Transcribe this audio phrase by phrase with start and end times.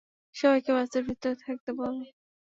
[0.35, 1.95] সবাইকে বাসের ভিতরে থাকতে বল।